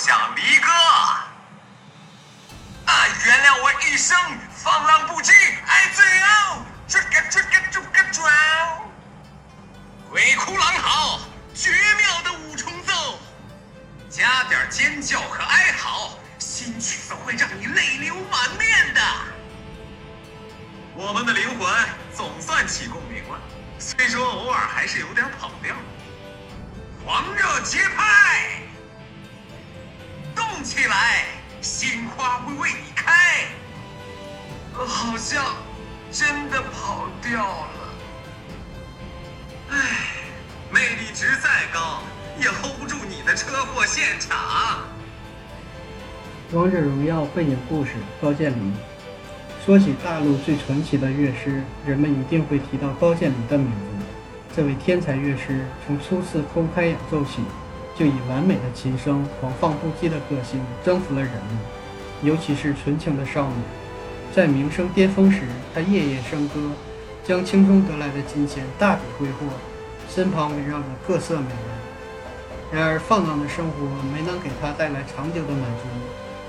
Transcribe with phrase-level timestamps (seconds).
[0.00, 0.70] 想离歌。
[2.86, 4.16] 啊，原谅我一生
[4.56, 5.30] 放浪不羁，
[5.66, 8.32] 爱自由，这个这个这个转。
[10.08, 11.20] 鬼哭狼嚎，
[11.54, 13.20] 绝妙的五重奏，
[14.08, 19.00] 加点尖叫和哀嚎，新曲子会让你泪流满面的。
[20.94, 23.38] 我们的灵魂总算起共鸣了，
[23.78, 25.76] 虽说偶尔还是有点跑调。
[27.04, 28.39] 狂热节拍，
[35.30, 35.44] 像
[36.10, 37.68] 真的跑掉了。
[39.70, 39.78] 唉，
[40.72, 42.00] 魅力值再高，
[42.40, 44.36] 也 hold 不住你的车祸现场。
[46.56, 48.72] 《王者荣耀》背景故事：高渐离。
[49.64, 54.04] 说起大陆最传奇的乐师，人们一定会提到高渐离的名字。
[54.56, 57.40] 这位天才乐师从初次公开演奏起，
[57.94, 61.58] 就以完美的琴声、狂放不羁的个性征服了人们，
[62.24, 63.62] 尤其是纯情的少女。
[64.32, 65.40] 在名声巅峰时，
[65.74, 66.70] 他夜夜笙歌，
[67.24, 69.46] 将轻松得来的金钱大笔挥霍，
[70.08, 72.70] 身旁围绕着各色美人。
[72.72, 75.88] 然而，放荡的生活没能给他带来长久的满足。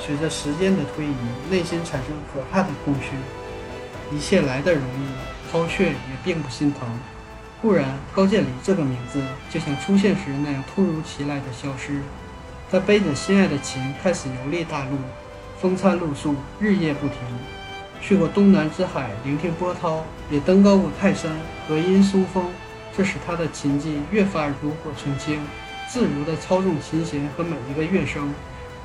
[0.00, 1.16] 随着时间的推移，
[1.50, 3.10] 内心产生可怕的空虚。
[4.14, 6.86] 一切来得容易，抛却也并不心疼。
[7.60, 12.00] 忽然，高渐离这个名字就像出现时那样突如其来的消失。
[12.70, 14.98] 他背着心爱的琴，开始游历大陆，
[15.60, 17.16] 风餐露宿，日夜不停。
[18.06, 21.32] 去过东南之海，聆听波涛；也登高过泰山，
[21.66, 22.44] 和音松风。
[22.94, 25.40] 这使他的琴技越发炉火纯青，
[25.88, 28.30] 自如地操纵琴弦和每一个乐声。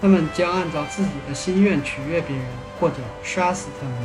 [0.00, 2.46] 他们将按照自己的心愿取悦别人，
[2.80, 3.96] 或者杀死他们。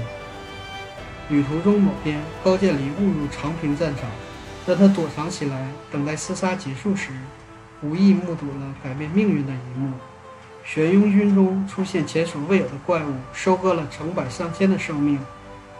[1.30, 4.10] 旅途中某天，高渐离误入长平战场，
[4.66, 7.12] 当他躲藏起来，等待厮杀结束时，
[7.82, 9.94] 无意目睹了改变命运的一幕：
[10.68, 15.18] 玄雍军中出现前所未有的怪物，收割了成百上千的生命，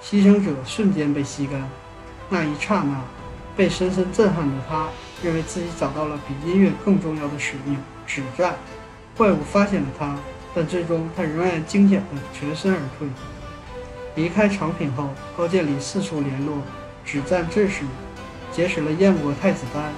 [0.02, 1.62] 牺牲者瞬间被吸干。
[2.30, 3.02] 那一刹那，
[3.58, 4.88] 被深深震撼的他，
[5.22, 7.78] 认为自己找到了比音乐更重要的使命——
[8.08, 8.56] 止战。
[9.18, 10.18] 怪物发现了他，
[10.56, 13.10] 但最终他仍然惊险地全身而退。
[14.16, 16.60] 离开长平后，高渐离四处联络
[17.04, 17.82] 止战志士，
[18.54, 19.92] 结识了燕国太子丹，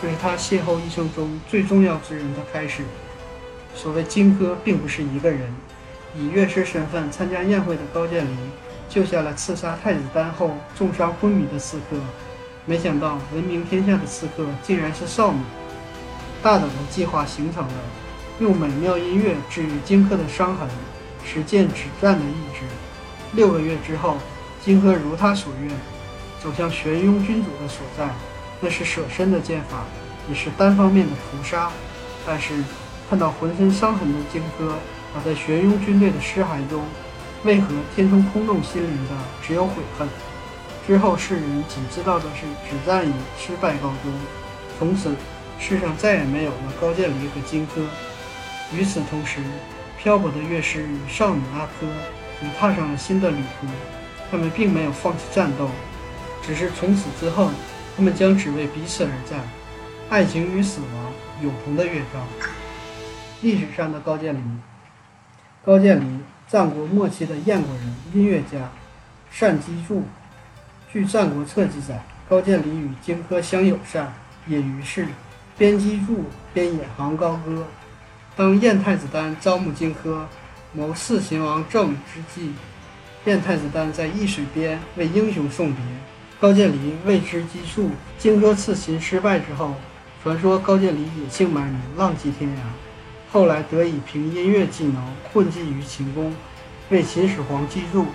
[0.00, 2.82] 这是他邂逅一生中最重要之人的开始。
[3.74, 5.52] 所谓荆轲，并不是一个人。
[6.16, 8.36] 以乐师身份参加宴会的高渐离，
[8.88, 11.96] 救下了刺杀太子丹后重伤昏迷的刺客。
[12.66, 15.38] 没想到闻名天下的刺客竟然是少女。
[16.42, 17.74] 大胆的计划形成了。
[18.40, 20.66] 用美妙音乐治愈荆轲的伤痕，
[21.24, 22.60] 实践止战的意志。
[23.34, 24.16] 六个月之后，
[24.64, 25.70] 荆轲如他所愿，
[26.42, 28.08] 走向玄雍君主的所在。
[28.58, 29.84] 那是舍身的剑法，
[30.28, 31.70] 也是单方面的屠杀。
[32.26, 32.54] 但是，
[33.10, 34.68] 看到浑身伤痕的荆轲
[35.12, 36.84] 倒在玄雍军队的尸骸中，
[37.42, 39.10] 为何填充空洞心灵的
[39.42, 40.08] 只有悔恨？
[40.86, 44.12] 之后，世人仅知道的是只战以失败告终。
[44.78, 45.12] 从此，
[45.58, 47.82] 世上再也没有了高渐离和荆轲。
[48.72, 49.40] 与此同时，
[49.98, 51.88] 漂泊的乐师与少女阿珂
[52.40, 53.66] 也踏上了新的旅途。
[54.30, 55.68] 他们并没有放弃战斗，
[56.46, 57.50] 只是从此之后，
[57.96, 59.40] 他们将只为彼此而战。
[60.08, 62.59] 爱情与死亡，永恒的乐章。
[63.42, 64.40] 历史上的高渐离，
[65.64, 68.70] 高渐离，战国末期的燕国人，音乐家，
[69.30, 70.02] 善击筑。
[70.92, 74.12] 据《战国策》记载，高渐离与荆轲相友善，
[74.46, 75.06] 也于是
[75.56, 77.66] 边击筑边引吭高歌。
[78.36, 80.24] 当燕太子丹招募荆轲
[80.72, 82.52] 谋刺秦王政之际，
[83.24, 85.82] 燕太子丹在易水边为英雄送别。
[86.38, 87.90] 高渐离为之击筑。
[88.18, 89.74] 荆轲刺秦失败之后，
[90.22, 92.89] 传说高渐离野性蛮人，浪迹天涯。
[93.32, 96.34] 后来得以凭音乐技能混迹于秦宫，
[96.88, 98.06] 被秦始皇击筑，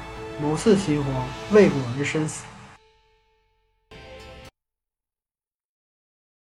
[0.42, 2.44] 谋刺秦皇，未果而身死。